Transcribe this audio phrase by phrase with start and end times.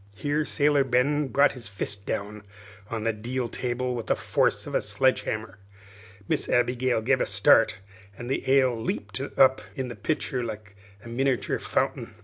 [0.15, 2.41] Here Sailor Ben brought his fist down
[2.89, 5.59] on the deal table with the force of a sledge hammer.
[6.27, 7.77] Miss Abigail gave a start,
[8.17, 12.15] and the ale leaped up in the pitcher like a miniature fountain.